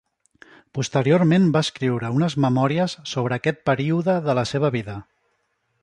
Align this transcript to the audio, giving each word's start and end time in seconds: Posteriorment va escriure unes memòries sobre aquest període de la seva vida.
Posteriorment 0.77 1.45
va 1.57 1.61
escriure 1.67 2.11
unes 2.21 2.37
memòries 2.47 2.97
sobre 3.13 3.39
aquest 3.39 3.63
període 3.73 4.17
de 4.31 4.37
la 4.41 4.49
seva 4.55 4.77
vida. 4.79 4.99